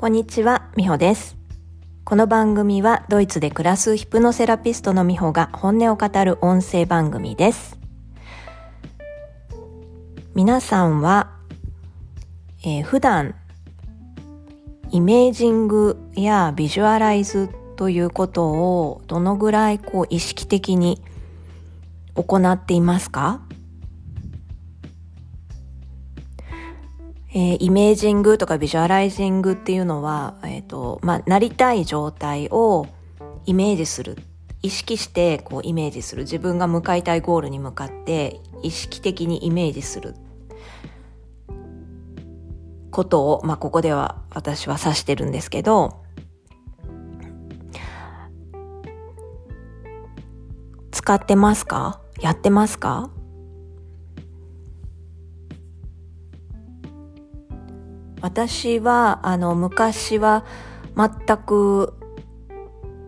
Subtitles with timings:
[0.00, 1.36] こんにちは、みほです。
[2.06, 7.78] この番組はドイツで暮らすヒプノセラピストのみほが本音を語る音声番組です。
[10.34, 11.36] 皆さんは、
[12.64, 13.34] えー普段
[14.88, 21.02] イメージングやビジュアライズということをどのぐらいこう意識的に
[22.14, 23.42] 行っていますか？
[27.32, 32.86] えーイメージングとかビジュアライジングっていうのは、えっ、と、まあ、なりたい状態を
[33.46, 34.18] イメージする。
[34.62, 36.24] 意識してこうイメージする。
[36.24, 40.14] 自分が向かいたいゴールに向かって意識的にイメージする。
[42.90, 46.02] ことを、まあ、ここでは私は指してるんですけど、
[50.90, 52.00] 使ってますか？
[52.20, 53.10] やってますか？
[58.20, 60.44] 私は、あの、昔は
[60.96, 61.94] 全く、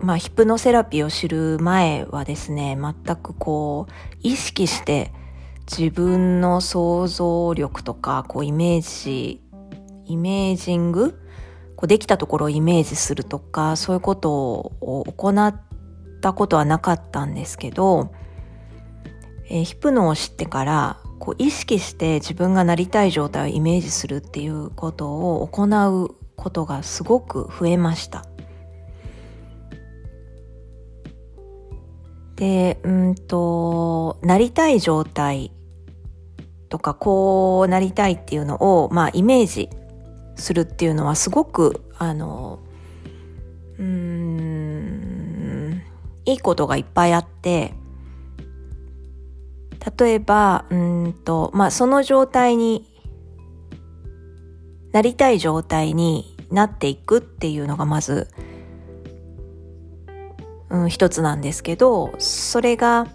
[0.00, 5.12] まあ、ヒプノセラピーを知る前はですね、全くこう、意識して
[5.70, 9.42] 自分の想像力とか、こう、イメージ、
[10.04, 11.20] イメージング
[11.78, 15.54] こうできたところをイメージするとか、そういうことを行っ
[16.20, 18.12] たことはなかったんですけど、
[19.48, 28.24] えーヒプノを知ってから、こう意識して自分がなりたい状態をイメージするっていうことを行うことがすごく増えました。
[32.36, 35.50] で、うんと、なりたい状態
[36.68, 39.68] とかこうなりたいっていうのを、まあイメージ
[40.36, 42.60] するっていうのはすごく、あの、
[43.78, 44.68] うん、
[46.24, 47.74] いいことがいっぱいあって、
[49.96, 52.84] 例えば、うんと、まあ、その状態に
[54.92, 58.28] なりたい状態になっていくっていうのがまず、
[60.70, 63.06] うん、一つなんですけど、それが、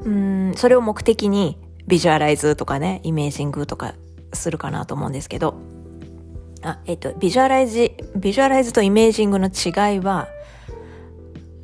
[0.00, 3.94] うん、それを目的にビジュアライズとかね、イメージングとか
[4.32, 5.54] するかなと思うんですけど、
[6.62, 10.28] あ、えっと、ビジュアライズ、ビジュアライズとイメージングの違いは、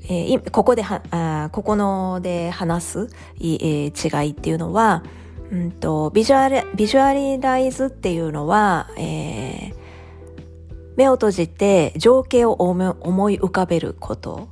[0.05, 3.09] えーここでは、ここので話す、
[3.41, 5.03] えー違いっていうのは、
[5.51, 9.85] うんと、ビジュアル、ビジュアライズっていうのは、えー
[10.97, 14.49] 目を閉じて情景を思い浮かべること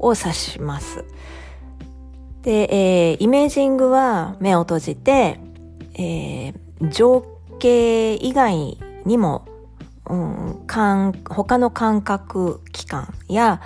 [0.00, 1.04] を指します。
[2.42, 5.38] で、えーイメージングは目を閉じて、
[5.94, 6.54] えー
[6.88, 7.24] 情
[7.58, 9.46] 景以外にも、
[10.08, 13.60] うん、感他の感覚器官や、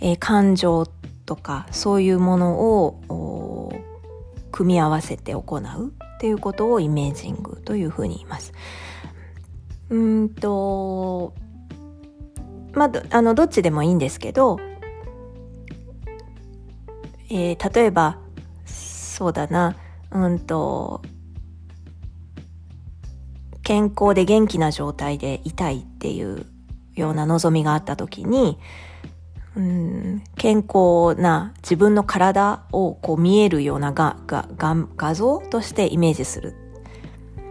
[0.00, 0.86] えー感情
[1.26, 3.72] とかそういうものを
[4.50, 8.52] 組み合わせて行うっていうことをイメージングというふうに言います。
[9.90, 11.34] うんと
[12.72, 14.58] まあどあのどっちでもいいんですけど、
[17.28, 18.18] えー例えば
[18.66, 19.76] そうだな
[20.10, 21.02] うんと
[23.62, 26.46] 健康で元気な状態でいたいっていう
[26.94, 28.58] ような望みがあった時に
[29.56, 36.54] うん健康な自分の体をこう見えるようなががが画像としてイメージする。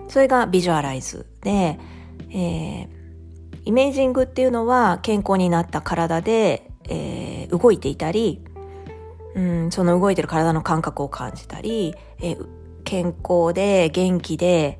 [0.08, 1.80] それがビジュアライズで、
[2.32, 3.00] えー
[3.66, 8.42] イメージングっていうのは健康になった体で、えー動いていたり、
[9.36, 12.48] うん、その動いてる体の感覚を感じたり、えー
[12.86, 14.80] 健康で元気で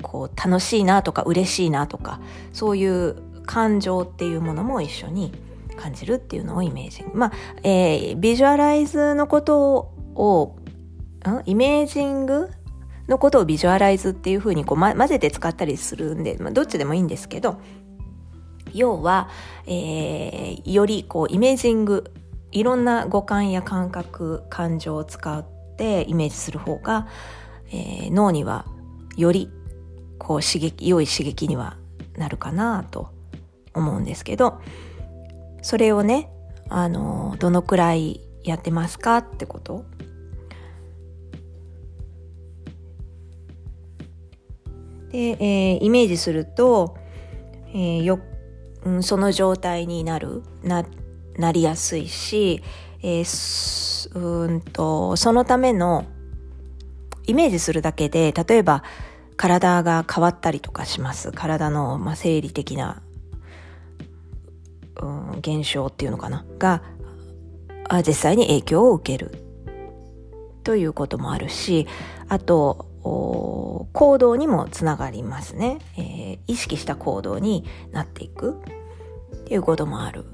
[0.00, 2.20] こう楽しいなとか嬉しいなとか
[2.52, 5.32] そういう感情っていうものも一緒に
[5.76, 7.04] 感じるっていうのをイメージ。
[7.14, 7.32] まあ、
[7.62, 10.56] えービジュアライズのことを、
[11.24, 11.42] ん？
[11.44, 12.48] イメージング
[13.08, 17.60] のことをビジュアライズっていうふうにこう、ま、混ぜて使ったりするんで、まあ、どっちでもいいんですけど、
[18.72, 19.28] 要は、
[19.66, 22.12] えーよりこうイメージング、
[22.52, 25.44] いろんな五感や感覚、感情を使っ
[25.76, 27.06] てイメージする方が、
[27.70, 28.66] えー脳には
[29.16, 29.50] より
[30.18, 31.76] こう刺激、良い刺激には
[32.16, 33.10] なるかなと
[33.74, 34.60] 思うんですけど、
[35.62, 36.30] それをね、
[36.68, 39.84] あの、どのくらいやってますかってこと
[45.10, 46.96] で、えーイメージすると、
[47.68, 48.20] えーよ、
[48.84, 50.84] うん、その状態になる、な、
[51.38, 52.62] なりやすいし、
[53.02, 56.04] えーうんと、そのための、
[57.26, 58.84] イメージするだけで、例えば、
[59.36, 61.32] 体が変わったりとかします。
[61.32, 63.02] 体の、まあ、生理的な、
[65.00, 66.44] うん、現象っていうのかな？
[66.58, 66.82] が、
[68.06, 69.42] 実際に影響を受ける。
[70.64, 71.86] ということもあるし、
[72.28, 78.54] あと、行動にもつながりますね、えー意識した行動になっていく。
[78.54, 80.24] っていうこともある。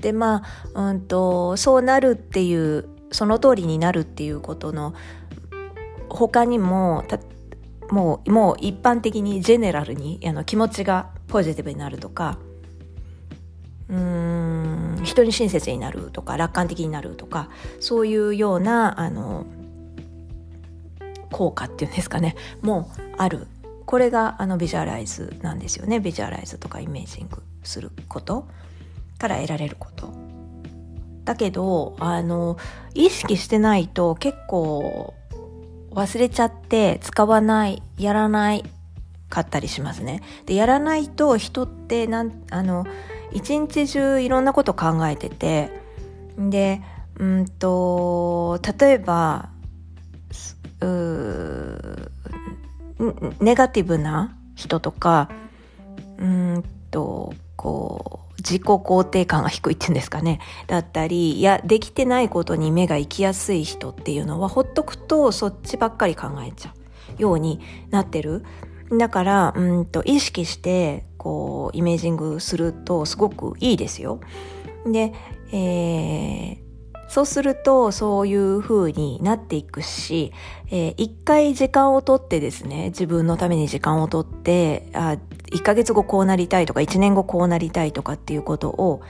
[0.00, 0.42] でま
[0.74, 4.94] あ、うんと、そうなるっていうその通りになるっていうことの
[6.08, 7.04] 他にも
[7.90, 12.38] もうもう一般的にジェネラルにあの気持ちがポジティブになるとか
[13.88, 17.50] うん人に親切になるとか楽観的になるとか
[17.80, 19.46] そういうようなあの
[21.30, 22.36] 効果っていうんですかね。
[22.62, 23.48] もうある。
[23.86, 25.98] これがあのビジュアライズなんですよね。
[25.98, 28.46] ビジュアライズとかイメージングすること。
[29.18, 30.12] から得られること。
[31.24, 32.56] だけどあの
[32.94, 35.14] 意識してないと結構
[35.94, 38.64] 忘れちゃって使わないやらない
[39.28, 40.22] かったりしますね。
[40.46, 42.84] でやらないと人ってなんあの
[43.32, 45.70] 一日中いろんなこと考えてて
[46.38, 46.82] で
[47.18, 49.50] うんと例えば
[50.80, 50.86] う
[53.40, 55.30] ネガティブな人とか
[56.18, 60.40] うんとこう自己肯定感が低いっていうんですかね。
[60.66, 66.74] だったりいやできてないことに目が行きやすい人っていうのはほっとくとそっちばっかり考えちゃ
[67.18, 67.60] うように
[67.90, 68.44] なってる。
[68.90, 74.20] だからうんと意識してこうイメージングするとすごくいいですよ。
[74.86, 75.12] で、
[75.52, 76.63] えー、
[77.08, 80.32] そうするとそういう風になっていくし、
[80.70, 85.16] えー、一回時間をとってですね、自分のために時間をとって、あ、
[85.52, 89.02] 1ヶ月後こうなりたいとか1年後こうなりたいとかっていうことを、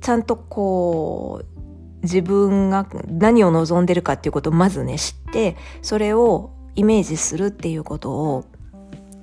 [0.00, 1.62] ちゃんとこう、
[2.02, 8.44] 自分が何を望んでるかっていうことをまずね、知って、それをイメージするっていうことを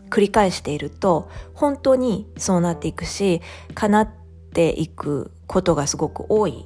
[0.09, 3.41] 繰り返していると、本当にそうなっていくし、
[3.75, 4.09] 叶っ
[4.53, 6.65] ていくことがすごく多い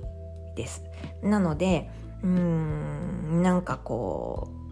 [0.56, 0.84] です。
[1.24, 1.90] なので
[2.24, 4.64] うーんなんかこう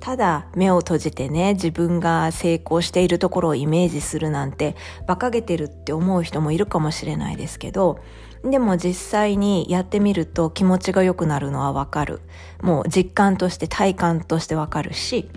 [0.00, 7.98] ただ目を閉じてね自分が成功しているところをイメージするなんて馬鹿げてるって思う人もいるかもしれないですけど
[8.44, 12.20] でも実際にやってみると気持ちが良くなるのはわかる。
[12.60, 15.30] もう実感として体感としてわかるし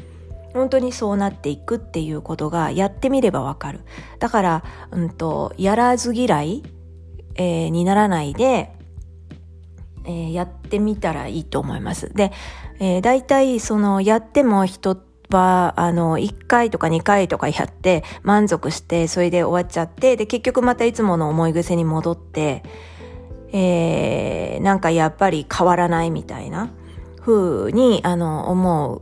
[0.54, 3.82] 本当にそうなっていくっていうことがやってみればわかる。
[4.20, 6.64] だから、うんと、やらず嫌い、
[7.36, 8.74] えー、にならないで
[10.08, 12.12] えー、やってみたらいいと思います。
[12.14, 12.32] で、
[12.80, 14.98] えー、大体そのやっても人
[15.30, 22.64] は、あの、1回とか2回とかやって満足して、それで終わっちゃって、で、結局またいつもの思い癖に戻って、
[23.52, 26.70] えー、なんかやっぱり変わらないみたいな
[27.20, 29.02] 風に、あの、思う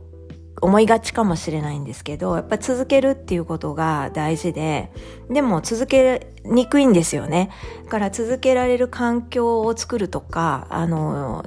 [0.62, 4.90] 思いがちかもしれないんですけど、やっぱ続けるっていうことが大事で、
[5.30, 7.50] でも続けにくいんですよね。
[7.84, 11.44] だから続けられる環境を作るとか、あの、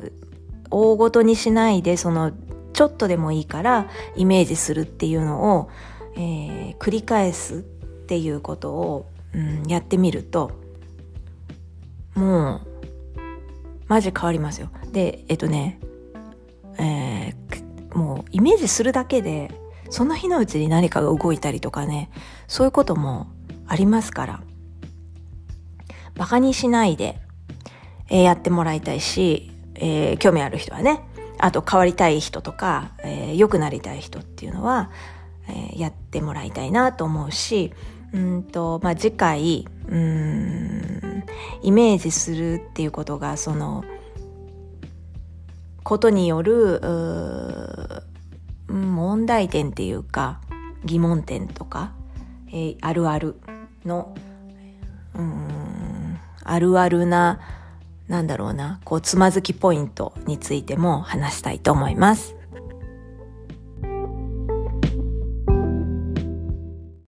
[0.70, 2.32] 大ごとにしないで、その、
[2.74, 5.70] ちょっとでもいいからイメージするっていうのを、
[6.16, 10.52] えー、繰り返すっていうことを、うん、やってみると、
[12.16, 12.62] もう、
[13.88, 14.70] マジ変わりますよ。
[14.92, 15.80] で、えっとね、
[18.32, 19.52] イメージするだけで
[19.90, 22.10] その日のうちに何かが動いたりとかね
[22.48, 23.28] そういうことも
[23.68, 24.44] ありますから。
[26.20, 27.18] バカにしないで、
[28.10, 31.02] えー、やってもらいたいし、えー、興味ある人はね
[31.38, 34.92] あと変わりたい人とか、えー、良くなりたい人っていうのは、
[35.48, 37.74] えー、やってもらいたいなと思うし
[38.12, 41.24] うんと、まあ、次回うん
[41.62, 43.86] イメージするっていうことがその
[45.84, 46.82] ことによる
[48.70, 50.40] 問題点っていうか
[50.86, 51.92] 疑問点とか、
[52.48, 53.40] えー、あるある
[53.86, 54.16] の
[55.16, 57.40] うんあるあるな
[58.08, 62.39] なんだろうなこうつまずきポイントについても話したいと思います。